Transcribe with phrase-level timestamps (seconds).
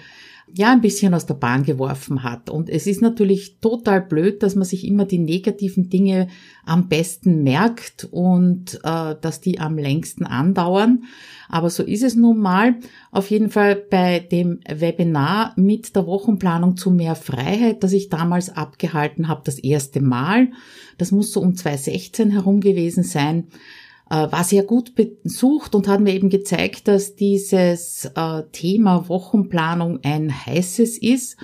[0.53, 2.51] ja ein bisschen aus der Bahn geworfen hat.
[2.51, 6.29] Und es ist natürlich total blöd, dass man sich immer die negativen Dinge
[6.65, 11.05] am besten merkt und äh, dass die am längsten andauern.
[11.49, 12.77] Aber so ist es nun mal.
[13.11, 18.51] Auf jeden Fall bei dem Webinar mit der Wochenplanung zu mehr Freiheit, das ich damals
[18.51, 20.49] abgehalten habe, das erste Mal.
[20.99, 23.49] Das muss so um 2016 herum gewesen sein
[24.09, 30.31] war sehr gut besucht und hat mir eben gezeigt, dass dieses äh, Thema Wochenplanung ein
[30.47, 31.37] heißes ist.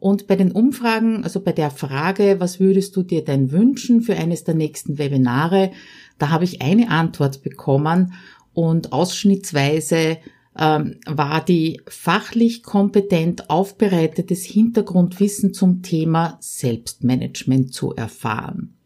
[0.00, 4.16] Und bei den Umfragen, also bei der Frage, was würdest du dir denn wünschen für
[4.16, 5.72] eines der nächsten Webinare,
[6.18, 8.14] da habe ich eine Antwort bekommen
[8.52, 10.18] und ausschnittsweise
[10.58, 18.77] ähm, war die fachlich kompetent aufbereitetes Hintergrundwissen zum Thema Selbstmanagement zu erfahren.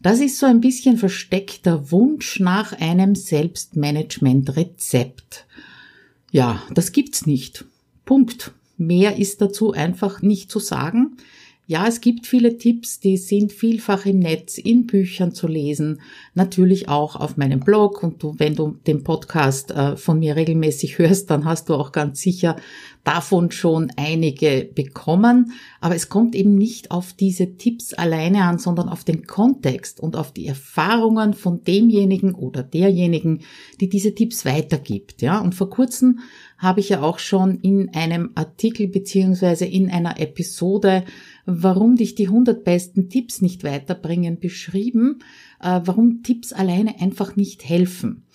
[0.00, 5.44] Das ist so ein bisschen versteckter Wunsch nach einem Selbstmanagement-Rezept.
[6.30, 7.64] Ja, das gibt's nicht.
[8.04, 8.52] Punkt.
[8.76, 11.16] Mehr ist dazu einfach nicht zu sagen.
[11.66, 16.00] Ja, es gibt viele Tipps, die sind vielfach im Netz, in Büchern zu lesen,
[16.32, 20.98] natürlich auch auf meinem Blog und du, wenn du den Podcast äh, von mir regelmäßig
[20.98, 22.56] hörst, dann hast du auch ganz sicher
[23.08, 25.52] davon schon einige bekommen.
[25.80, 30.14] Aber es kommt eben nicht auf diese Tipps alleine an, sondern auf den Kontext und
[30.14, 33.40] auf die Erfahrungen von demjenigen oder derjenigen,
[33.80, 35.22] die diese Tipps weitergibt.
[35.22, 36.18] Ja, und vor kurzem
[36.58, 41.04] habe ich ja auch schon in einem Artikel beziehungsweise in einer Episode
[41.50, 45.20] warum dich die 100 besten Tipps nicht weiterbringen, beschrieben,
[45.62, 48.26] äh, warum Tipps alleine einfach nicht helfen.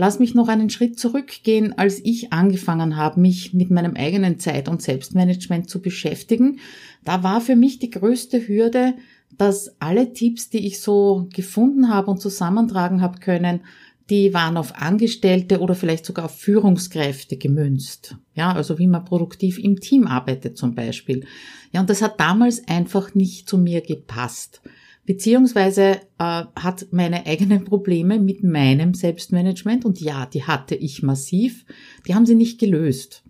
[0.00, 4.68] Lass mich noch einen Schritt zurückgehen, als ich angefangen habe, mich mit meinem eigenen Zeit-
[4.68, 6.60] und Selbstmanagement zu beschäftigen.
[7.04, 8.94] Da war für mich die größte Hürde,
[9.36, 13.62] dass alle Tipps, die ich so gefunden habe und zusammentragen habe können,
[14.08, 18.14] die waren auf Angestellte oder vielleicht sogar auf Führungskräfte gemünzt.
[18.36, 21.26] Ja, also wie man produktiv im Team arbeitet zum Beispiel.
[21.72, 24.62] Ja, und das hat damals einfach nicht zu mir gepasst.
[25.08, 31.64] Beziehungsweise äh, hat meine eigenen Probleme mit meinem Selbstmanagement, und ja, die hatte ich massiv,
[32.06, 33.24] die haben sie nicht gelöst.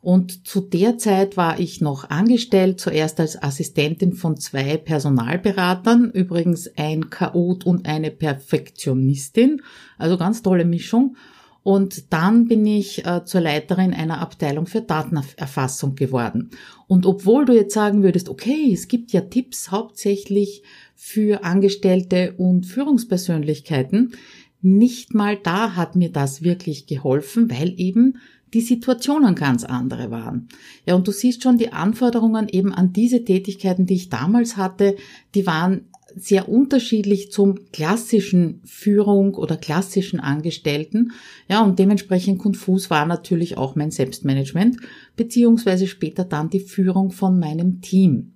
[0.00, 6.70] Und zu der Zeit war ich noch angestellt, zuerst als Assistentin von zwei Personalberatern, übrigens
[6.76, 9.60] ein Chaot und eine Perfektionistin,
[9.98, 11.16] also ganz tolle Mischung.
[11.64, 16.50] Und dann bin ich äh, zur Leiterin einer Abteilung für Datenerfassung geworden.
[16.86, 20.62] Und obwohl du jetzt sagen würdest, okay, es gibt ja Tipps hauptsächlich
[20.94, 24.14] für Angestellte und Führungspersönlichkeiten,
[24.62, 28.14] nicht mal da hat mir das wirklich geholfen, weil eben
[28.54, 30.48] die Situationen ganz andere waren.
[30.86, 34.96] Ja, und du siehst schon die Anforderungen eben an diese Tätigkeiten, die ich damals hatte,
[35.34, 35.82] die waren
[36.16, 41.12] sehr unterschiedlich zum klassischen Führung oder klassischen Angestellten.
[41.48, 44.76] Ja, und dementsprechend konfus war natürlich auch mein Selbstmanagement,
[45.16, 48.34] beziehungsweise später dann die Führung von meinem Team.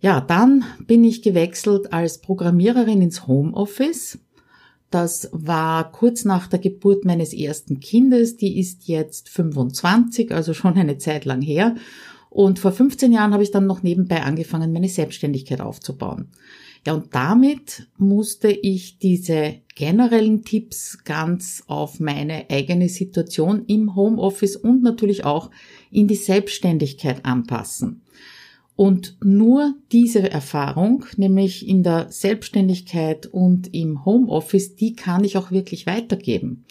[0.00, 4.18] Ja, dann bin ich gewechselt als Programmiererin ins Homeoffice
[4.90, 8.36] das war kurz nach der Geburt meines ersten Kindes.
[8.36, 11.76] Die ist jetzt 25, also schon eine Zeit lang her.
[12.30, 16.28] Und vor 15 Jahren habe ich dann noch nebenbei angefangen, meine Selbstständigkeit aufzubauen.
[16.86, 24.56] Ja, und damit musste ich diese generellen Tipps ganz auf meine eigene Situation im Homeoffice
[24.56, 25.50] und natürlich auch
[25.90, 28.02] in die Selbstständigkeit anpassen.
[28.78, 35.50] Und nur diese Erfahrung, nämlich in der Selbstständigkeit und im Homeoffice, die kann ich auch
[35.50, 36.64] wirklich weitergeben.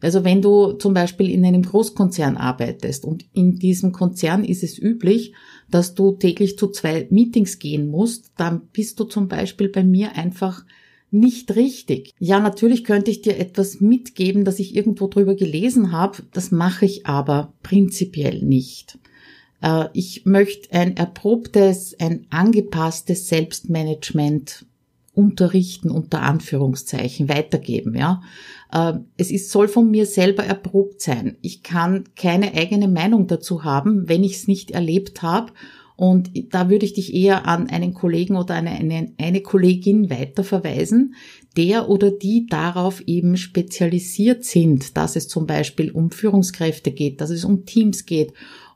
[0.00, 4.76] Also wenn du zum Beispiel in einem Großkonzern arbeitest und in diesem Konzern ist es
[4.76, 5.34] üblich,
[5.70, 10.16] dass du täglich zu zwei Meetings gehen musst, dann bist du zum Beispiel bei mir
[10.16, 10.64] einfach
[11.12, 12.12] nicht richtig.
[12.18, 16.86] Ja, natürlich könnte ich dir etwas mitgeben, das ich irgendwo drüber gelesen habe, das mache
[16.86, 18.98] ich aber prinzipiell nicht.
[19.62, 24.66] Äh, ich möchte ein erprobtes, ein angepasstes Selbstmanagement
[25.14, 28.22] unterrichten unter Anführungszeichen weitergeben, ja.
[28.72, 31.36] Äh, es ist, soll von mir selber erprobt sein.
[31.42, 35.52] Ich kann keine eigene Meinung dazu haben, wenn ich es nicht erlebt habe.
[35.94, 41.14] Und da würde ich dich eher an einen Kollegen oder eine, eine, eine Kollegin weiterverweisen,
[41.56, 47.30] der oder die darauf eben spezialisiert sind, dass es zum Beispiel um Führungskräfte geht, dass
[47.30, 48.32] es um Teams geht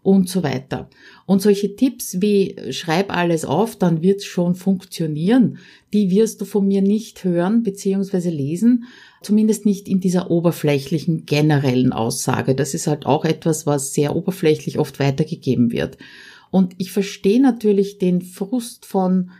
[0.06, 0.88] und so weiter.
[1.26, 5.58] Und solche Tipps wie schreib alles auf, dann wird's schon funktionieren,
[5.92, 8.30] die wirst du von mir nicht hören bzw.
[8.30, 8.84] lesen,
[9.20, 12.54] zumindest nicht in dieser oberflächlichen generellen Aussage.
[12.54, 15.98] Das ist halt auch etwas, was sehr oberflächlich oft weitergegeben wird.
[16.52, 19.32] Und ich verstehe natürlich den Frust von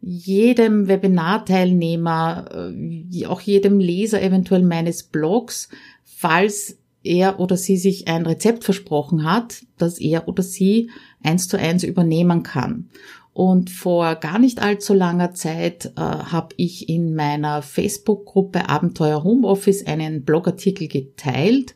[0.00, 5.68] jedem Webinarteilnehmer, äh, auch jedem Leser eventuell meines Blogs,
[6.04, 10.90] falls er oder sie sich ein Rezept versprochen hat, das er oder sie
[11.22, 12.88] eins zu eins übernehmen kann.
[13.34, 19.86] Und vor gar nicht allzu langer Zeit äh, habe ich in meiner Facebook-Gruppe Abenteuer Homeoffice
[19.86, 21.74] einen Blogartikel geteilt.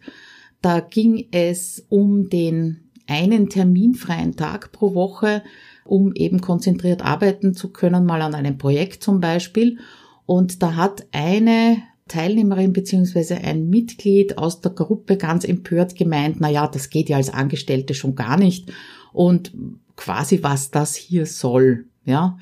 [0.60, 5.42] Da ging es um den einen terminfreien Tag pro Woche,
[5.84, 9.78] um eben konzentriert arbeiten zu können, mal an einem Projekt zum Beispiel.
[10.26, 11.78] Und da hat eine
[12.08, 17.16] Teilnehmerin beziehungsweise ein Mitglied aus der Gruppe ganz empört gemeint, na ja, das geht ja
[17.16, 18.72] als Angestellte schon gar nicht
[19.12, 19.52] und
[19.96, 22.38] quasi was das hier soll, ja.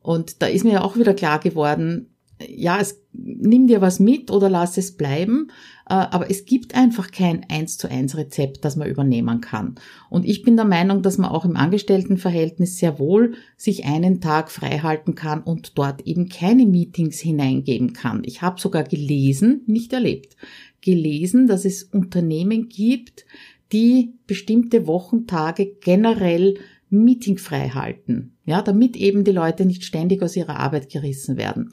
[0.00, 2.13] Und da ist mir auch wieder klar geworden,
[2.56, 5.48] ja, es nimm dir was mit oder lass es bleiben,
[5.88, 9.76] äh, aber es gibt einfach kein eins zu eins Rezept, das man übernehmen kann.
[10.10, 14.50] Und ich bin der Meinung, dass man auch im Angestelltenverhältnis sehr wohl sich einen Tag
[14.50, 18.22] frei halten kann und dort eben keine Meetings hineingeben kann.
[18.24, 20.36] Ich habe sogar gelesen, nicht erlebt,
[20.80, 23.24] gelesen, dass es Unternehmen gibt,
[23.72, 26.58] die bestimmte Wochentage generell
[26.90, 31.72] meetingfrei halten, ja, damit eben die Leute nicht ständig aus ihrer Arbeit gerissen werden.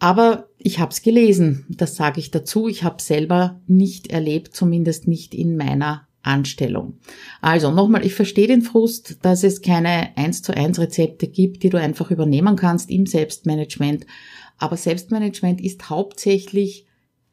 [0.00, 2.68] Aber ich habe es gelesen, das sage ich dazu.
[2.68, 6.98] Ich habe selber nicht erlebt, zumindest nicht in meiner Anstellung.
[7.42, 11.68] Also nochmal, ich verstehe den Frust, dass es keine 1 zu 1 Rezepte gibt, die
[11.68, 14.06] du einfach übernehmen kannst im Selbstmanagement.
[14.58, 16.86] Aber Selbstmanagement ist hauptsächlich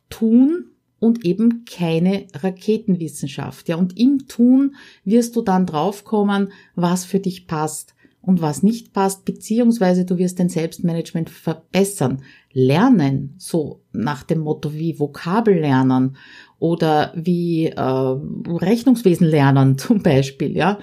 [0.09, 3.69] tun und eben keine Raketenwissenschaft.
[3.69, 4.75] Ja, und im Tun
[5.05, 7.93] wirst du dann draufkommen, was für dich passt
[8.27, 12.23] und was nicht passt, beziehungsweise du wirst dein Selbstmanagement verbessern.
[12.51, 16.17] Lernen, so nach dem Motto wie Vokabel lernen
[16.59, 20.77] oder wie äh, Rechnungswesen lernen zum Beispiel, ja,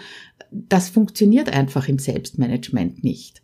[0.51, 3.43] das funktioniert einfach im Selbstmanagement nicht.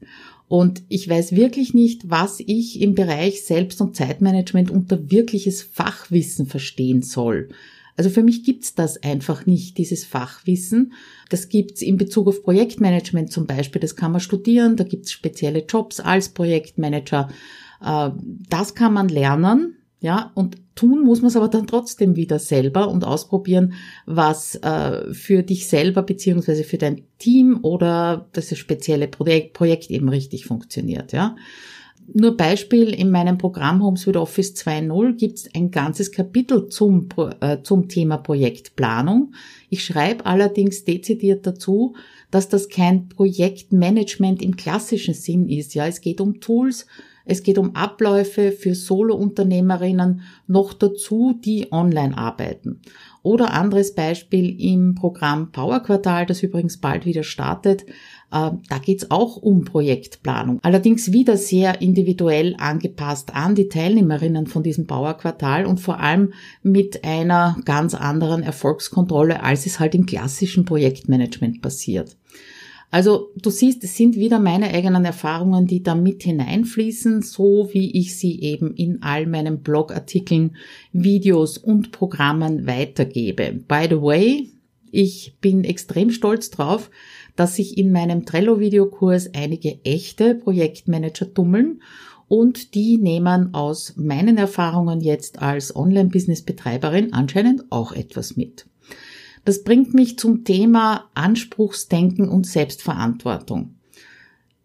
[0.49, 6.47] Und ich weiß wirklich nicht, was ich im Bereich Selbst- und Zeitmanagement unter wirkliches Fachwissen
[6.47, 7.51] verstehen soll.
[8.01, 10.95] Also für mich gibt's das einfach nicht, dieses Fachwissen.
[11.29, 15.67] Das gibt's in Bezug auf Projektmanagement zum Beispiel, das kann man studieren, da gibt's spezielle
[15.67, 17.29] Jobs als Projektmanager.
[17.85, 18.11] Äh,
[18.49, 22.89] das kann man lernen, ja, und tun muss man es aber dann trotzdem wieder selber
[22.89, 23.75] und ausprobieren,
[24.07, 30.47] was äh, für dich selber beziehungsweise für dein Team oder das spezielle Projekt eben richtig
[30.47, 31.37] funktioniert, ja.
[32.13, 37.09] Nur Beispiel, in meinem Programm Homes with Office 2.0 gibt es ein ganzes Kapitel zum,
[37.41, 39.33] äh, zum Thema Projektplanung.
[39.69, 41.95] Ich schreibe allerdings dezidiert dazu,
[42.31, 45.75] dass das kein Projektmanagement im klassischen Sinn ist.
[45.75, 46.87] Ja, es geht um Tools,
[47.25, 52.81] es geht um Abläufe für Solo-Unternehmerinnen, noch dazu, die online arbeiten.
[53.23, 57.85] Oder anderes Beispiel im Programm Power Quartal, das übrigens bald wieder startet.
[58.33, 60.61] Äh, da geht's auch um Projektplanung.
[60.63, 66.33] Allerdings wieder sehr individuell angepasst an die Teilnehmerinnen von diesem Power Quartal und vor allem
[66.63, 72.17] mit einer ganz anderen Erfolgskontrolle, als es halt im klassischen Projektmanagement passiert.
[72.93, 77.97] Also du siehst, es sind wieder meine eigenen Erfahrungen, die da mit hineinfließen, so wie
[77.97, 80.57] ich sie eben in all meinen Blogartikeln,
[80.93, 83.61] Videos und Programmen weitergebe.
[83.69, 84.51] By the way,
[84.91, 86.91] ich bin extrem stolz drauf,
[87.41, 91.81] dass sich in meinem Trello-Videokurs einige echte Projektmanager tummeln
[92.29, 98.67] und die nehmen aus meinen Erfahrungen jetzt als Online-Business-Betreiberin anscheinend auch etwas mit.
[99.47, 103.77] Das bringt mich zum Thema Anspruchsdenken und Selbstverantwortung.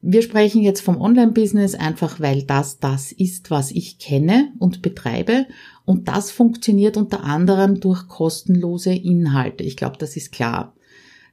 [0.01, 5.46] Wir sprechen jetzt vom Online-Business einfach, weil das das ist, was ich kenne und betreibe.
[5.86, 9.63] Und das funktioniert unter anderem durch kostenlose Inhalte.
[9.63, 10.75] Ich glaube, das ist klar.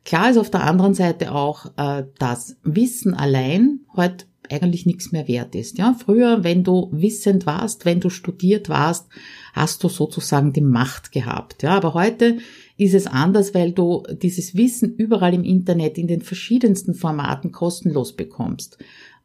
[0.04, 5.28] Klar ist auf der anderen Seite auch, äh, dass Wissen allein heute eigentlich nichts mehr
[5.28, 5.78] wert ist.
[5.78, 9.08] Ja, früher, wenn du wissend warst, wenn du studiert warst,
[9.52, 11.62] hast du sozusagen die Macht gehabt.
[11.62, 12.38] Ja, aber heute
[12.76, 18.14] ist es anders, weil du dieses Wissen überall im Internet in den verschiedensten Formaten kostenlos
[18.14, 18.78] bekommst.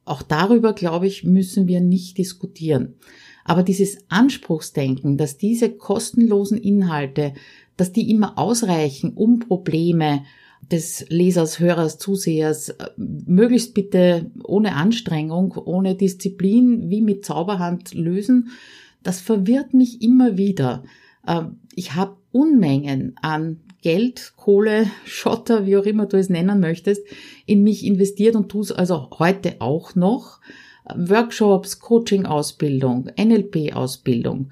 [0.06, 2.96] Auch darüber, glaube ich, müssen wir nicht diskutieren.
[3.44, 7.34] Aber dieses Anspruchsdenken, dass diese kostenlosen Inhalte,
[7.76, 10.24] dass die immer ausreichen, um Probleme
[10.62, 18.50] des Lesers, Hörers, Zusehers äh, möglichst bitte ohne Anstrengung, ohne Disziplin, wie mit Zauberhand lösen,
[19.04, 20.84] das verwirrt mich immer wieder.
[21.28, 27.06] Ähm, ich habe Unmengen an Geld, Kohle, Schotter, wie auch immer du es nennen möchtest,
[27.46, 30.42] in mich investiert und tue es also heute auch noch.
[30.96, 34.52] Workshops, Coaching-Ausbildung, NLP-Ausbildung,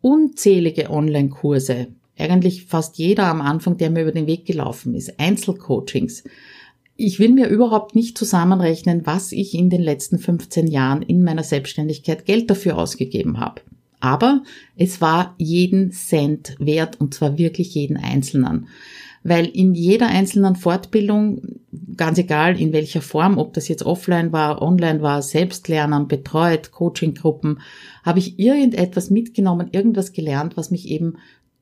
[0.00, 6.24] unzählige Online-Kurse, eigentlich fast jeder am Anfang, der mir über den Weg gelaufen ist, Einzelcoachings.
[6.96, 11.42] Ich will mir überhaupt nicht zusammenrechnen, was ich in den letzten 15 Jahren in meiner
[11.42, 13.60] Selbstständigkeit Geld dafür ausgegeben habe.
[14.00, 14.42] Aber
[14.76, 18.68] es war jeden Cent wert und zwar wirklich jeden einzelnen.
[19.24, 21.60] Weil in jeder einzelnen Fortbildung,
[21.96, 27.60] ganz egal in welcher Form, ob das jetzt offline war, online war, Selbstlernen, betreut, Coachinggruppen,
[28.04, 31.16] habe ich irgendetwas mitgenommen, irgendwas gelernt, was mich eben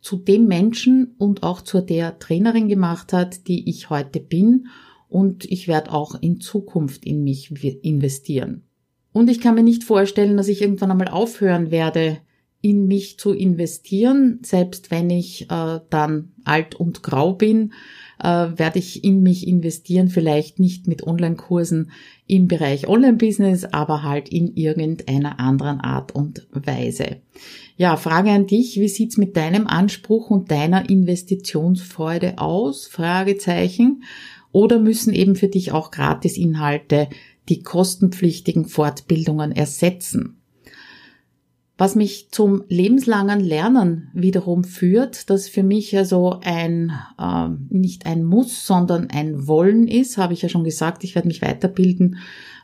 [0.04, 4.66] zu dem Menschen und auch zu der Trainerin gemacht hat, die ich heute bin.
[5.08, 7.50] Und ich werde auch in Zukunft in mich
[7.82, 8.64] investieren.
[9.14, 12.18] Und ich kann mir nicht vorstellen, dass ich irgendwann einmal aufhören werde,
[12.60, 17.72] in mich zu investieren, selbst wenn ich äh, dann alt und grau bin,
[18.24, 21.90] äh, werde ich in mich investieren, vielleicht nicht mit Online-Kursen
[22.26, 27.18] im Bereich Online-Business, aber halt in irgendeiner anderen Art und Weise.
[27.76, 32.86] Ja, Frage an dich, wie sieht's mit deinem Anspruch und deiner Investitionsfreude aus?
[32.86, 34.04] Fragezeichen.
[34.52, 37.08] Oder müssen eben für dich auch Gratisinhalte
[37.48, 40.40] die kostenpflichtigen Fortbildungen ersetzen?
[41.76, 48.22] Was mich zum lebenslangen Lernen wiederum führt, das für mich also ein äh, nicht ein
[48.22, 52.18] Muss, sondern ein Wollen ist, habe ich ja schon gesagt, ich werde mich weiterbilden,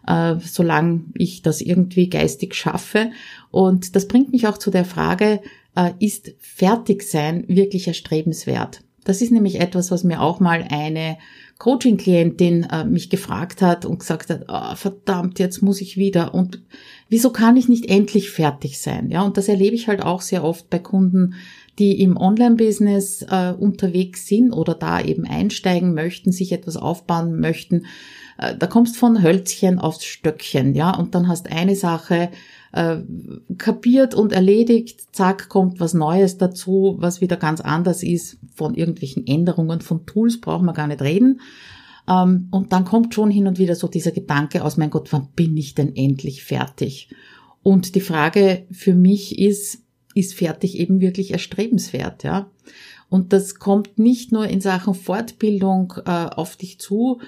[0.07, 3.11] äh, solange ich das irgendwie geistig schaffe.
[3.51, 5.41] Und das bringt mich auch zu der Frage,
[5.75, 8.83] äh, ist Fertigsein wirklich erstrebenswert?
[9.03, 11.17] Das ist nämlich etwas, was mir auch mal eine
[11.61, 16.63] Coaching-Klientin äh, mich gefragt hat und gesagt hat, oh, verdammt, jetzt muss ich wieder und
[17.11, 19.11] wieso kann ich nicht endlich fertig sein?
[19.11, 21.35] Ja, und das erlebe ich halt auch sehr oft bei Kunden,
[21.79, 27.85] die im Online-Business äh, unterwegs sind oder da eben einsteigen möchten, sich etwas aufbauen möchten.
[28.41, 32.31] Äh, da kommst von Hölzchen aufs Stöckchen, ja, und dann hast eine Sache
[32.73, 32.97] äh,
[33.59, 38.39] kapiert und erledigt, zack, kommt was Neues dazu, was wieder ganz anders ist.
[38.55, 41.41] Von irgendwelchen Änderungen von Tools brauchen wir gar nicht reden.
[42.09, 45.29] Ähm, und dann kommt schon hin und wieder so dieser Gedanke aus, mein Gott, wann
[45.37, 47.11] bin ich denn endlich fertig?
[47.63, 49.83] Und die Frage für mich ist,
[50.15, 52.51] ist fertig eben wirklich erstrebenswert, ja?
[53.11, 57.21] Und das kommt nicht nur in Sachen Fortbildung äh, auf dich zu.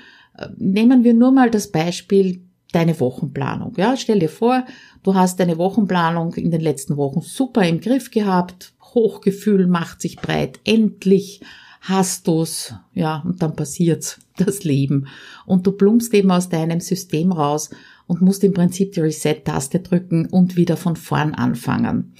[0.56, 3.74] Nehmen wir nur mal das Beispiel deine Wochenplanung.
[3.76, 4.64] Ja, stell dir vor,
[5.02, 8.72] du hast deine Wochenplanung in den letzten Wochen super im Griff gehabt.
[8.94, 10.58] Hochgefühl macht sich breit.
[10.64, 11.42] Endlich
[11.82, 12.74] hast du's.
[12.94, 15.06] Ja, und dann passiert's, das Leben.
[15.46, 17.70] Und du plumpst eben aus deinem System raus
[18.06, 22.14] und musst im Prinzip die Reset-Taste drücken und wieder von vorn anfangen.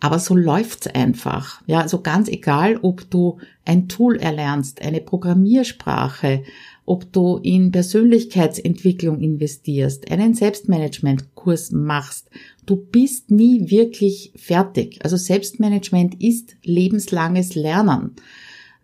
[0.00, 1.62] Aber so läuft's einfach.
[1.66, 6.42] Ja, also ganz egal, ob du ein Tool erlernst, eine Programmiersprache,
[6.84, 12.28] ob du in Persönlichkeitsentwicklung investierst, einen Selbstmanagementkurs machst.
[12.66, 14.98] Du bist nie wirklich fertig.
[15.02, 18.16] Also Selbstmanagement ist lebenslanges Lernen.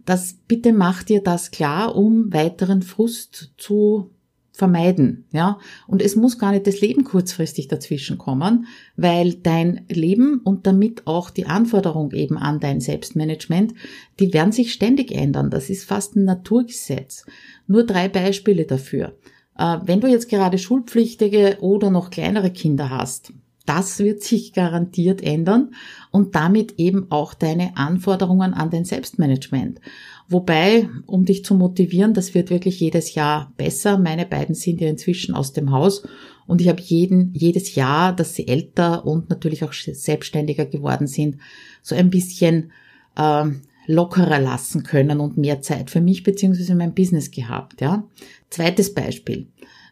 [0.05, 4.11] Das bitte mach dir das klar, um weiteren Frust zu
[4.59, 5.59] vermeiden, ja.
[5.87, 11.07] Und es muss gar nicht das Leben kurzfristig dazwischen kommen, weil dein Leben und damit
[11.07, 13.73] auch die Anforderung eben an dein Selbstmanagement,
[14.19, 15.51] die werden sich ständig ändern.
[15.51, 17.25] Das ist fast ein Naturgesetz.
[17.69, 19.17] Nur drei Beispiele dafür.
[19.57, 23.33] Äh, wenn du jetzt gerade schulpflichtige oder noch kleinere Kinder hast,
[23.69, 25.75] das wird sich garantiert ändern
[26.11, 29.81] und damit eben auch deine Anforderungen an dein Selbstmanagement.
[30.27, 33.99] Wobei, um dich zu motivieren, das wird wirklich jedes Jahr besser.
[33.99, 36.03] Meine beiden sind ja inzwischen aus dem Haus
[36.47, 41.37] und ich habe jeden, jedes Jahr, dass sie älter und natürlich auch selbstständiger geworden sind,
[41.83, 42.73] so ein bisschen
[43.17, 43.45] äh,
[43.87, 46.75] lockerer lassen können und mehr Zeit für mich bzw.
[46.75, 48.05] mein Business gehabt, ja.
[48.49, 49.49] Zweites Beispiel.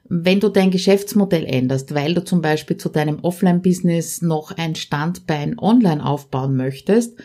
[0.08, 5.58] Wenn du dein Geschäftsmodell änderst, weil du zum Beispiel zu deinem Offline-Business noch ein Standbein
[5.58, 7.16] online aufbauen möchtest,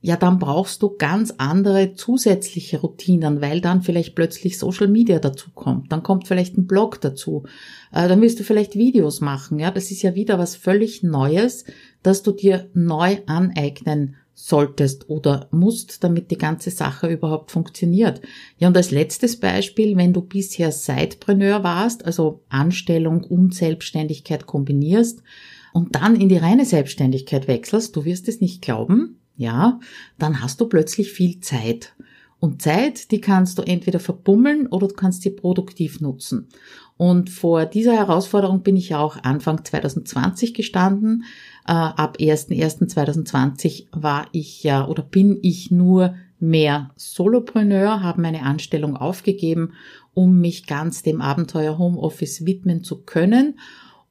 [0.00, 5.50] ja, dann brauchst du ganz andere zusätzliche Routinen, weil dann vielleicht plötzlich Social Media dazu
[5.54, 7.44] kommt, dann kommt vielleicht ein Blog dazu,
[7.90, 11.64] äh, dann wirst du vielleicht Videos machen, ja, das ist ja wieder was völlig Neues,
[12.02, 18.20] dass du dir neu aneignen solltest oder musst, damit die ganze Sache überhaupt funktioniert.
[18.58, 25.22] Ja, und als letztes Beispiel, wenn du bisher Sidepreneur warst, also Anstellung und Selbstständigkeit kombinierst
[25.72, 29.80] und dann in die reine Selbstständigkeit wechselst, du wirst es nicht glauben, ja,
[30.18, 31.94] dann hast du plötzlich viel Zeit.
[32.40, 36.48] Und Zeit, die kannst du entweder verbummeln oder du kannst sie produktiv nutzen.
[36.96, 41.24] Und vor dieser Herausforderung bin ich ja auch Anfang 2020 gestanden.
[41.66, 48.96] Äh, ab 1.1.2020 war ich ja oder bin ich nur mehr Solopreneur, habe meine Anstellung
[48.96, 49.72] aufgegeben,
[50.12, 53.54] um mich ganz dem Abenteuer Homeoffice widmen zu können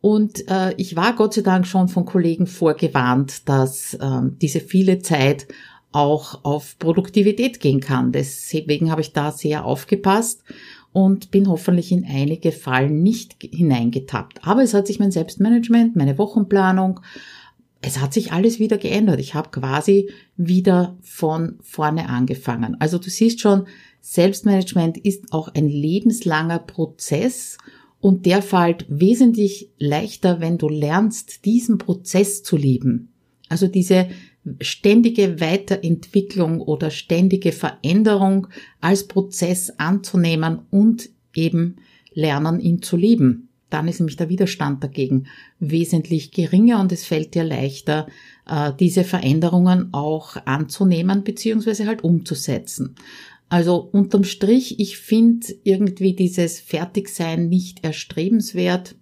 [0.04, 5.00] und äh, ich war Gott sei Dank schon von Kollegen vorgewarnt, dass äh, diese viele
[5.00, 5.48] Zeit
[5.94, 8.12] auch auf Produktivität gehen kann.
[8.12, 10.44] Deswegen habe ich da sehr aufgepasst
[10.94, 14.48] und bin hoffentlich in einige Fallen nicht hineingetappt.
[14.48, 17.02] Aber es hat sich mein Selbstmanagement, meine Wochenplanung,
[17.82, 19.20] es hat sich alles wieder geändert.
[19.20, 22.80] Ich habe quasi wieder von vorne angefangen.
[22.80, 23.66] Also du siehst schon,
[24.00, 27.58] Selbstmanagement ist auch ein lebenslanger Prozess
[28.00, 33.14] und der fällt wesentlich leichter, wenn du lernst, diesen Prozess zu lieben.
[33.50, 34.08] Also diese
[34.60, 38.48] ständige Weiterentwicklung oder ständige Veränderung
[38.82, 41.78] als Prozess anzunehmen und eben
[42.14, 43.50] lernen, ihn zu lieben.
[43.70, 45.26] Dann ist nämlich der Widerstand dagegen
[45.60, 48.08] wesentlich geringer und es fällt dir leichter,
[48.48, 51.88] äh, diese Veränderungen auch anzunehmen bzw.
[51.88, 52.96] halt umzusetzen.
[53.50, 58.96] Also unterm Strich, ich finde irgendwie dieses Fertigsein nicht erstrebenswert.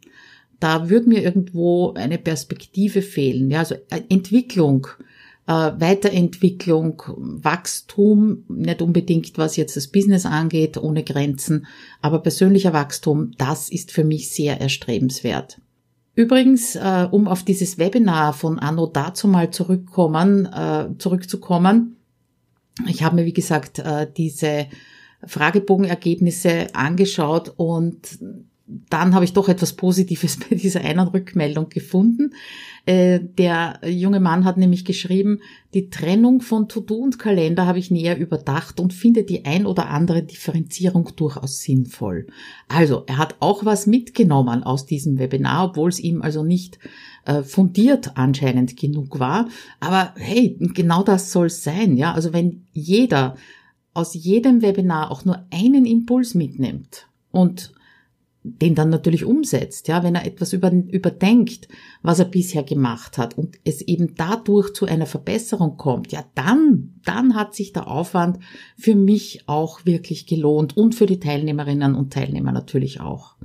[0.60, 3.50] Da würde mir irgendwo eine Perspektive fehlen.
[3.50, 4.88] Ja, also äh, Entwicklung,
[5.54, 11.66] Weiterentwicklung, Wachstum, nicht unbedingt was jetzt das Business angeht, ohne Grenzen,
[12.02, 15.60] aber persönlicher Wachstum, das ist für mich sehr erstrebenswert.
[16.14, 21.96] Übrigens, äh, um auf dieses Webinar von Anno dazu mal zurückkommen, äh, zurückzukommen,
[22.88, 24.68] ich habe mir, wie gesagt, äh, diese
[25.26, 28.20] Fragebogenergebnisse angeschaut und
[28.90, 32.34] dann habe ich doch etwas Positives bei dieser einen Rückmeldung gefunden.
[32.86, 35.40] Äh, der junge Mann hat nämlich geschrieben,
[35.74, 39.90] die Trennung von To-Do und Kalender habe ich näher überdacht und finde die ein oder
[39.90, 42.28] andere Differenzierung durchaus sinnvoll.
[42.68, 46.80] Also, er hat auch was mitgenommen aus diesem Webinar, obwohl es ihm also nicht
[47.26, 49.48] äh, fundiert anscheinend genug war.
[49.80, 52.14] Aber hey, genau das soll es sein, ja.
[52.14, 53.36] Also wenn jeder
[53.94, 57.74] aus jedem Webinar auch nur einen Impuls mitnimmt und
[58.44, 61.68] den dann natürlich umsetzt, ja, wenn er etwas über, überdenkt,
[62.02, 66.96] was er bisher gemacht hat und es eben dadurch zu einer Verbesserung kommt, ja, dann,
[67.06, 68.40] dann hat sich der Aufwand
[68.78, 73.36] für mich auch wirklich gelohnt und für die Teilnehmerinnen und Teilnehmer natürlich auch.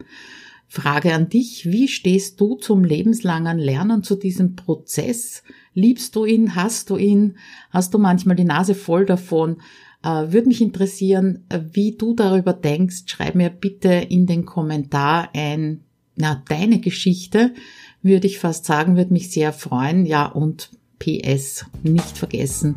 [0.69, 5.43] Frage an dich, wie stehst du zum lebenslangen Lernen, zu diesem Prozess?
[5.75, 6.55] Liebst du ihn?
[6.57, 7.37] Hast du ihn?
[7.71, 9.59] Hast du manchmal die Nase voll davon?
[10.03, 13.05] Äh, Würde mich interessieren, wie du darüber denkst.
[13.07, 15.85] Schreib mir bitte in den Kommentar ein,
[16.17, 17.55] na, deine Geschichte,
[18.03, 20.07] würde ich fast sagen, würde mich sehr freuen.
[20.07, 22.77] Ja, und PS, nicht vergessen,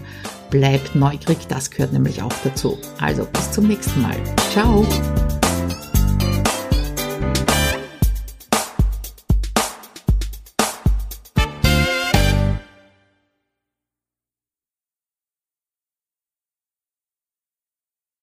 [0.49, 2.77] bleibt neugierig, das gehört nämlich auch dazu.
[2.99, 4.17] Also bis zum nächsten Mal.
[4.51, 4.85] Ciao!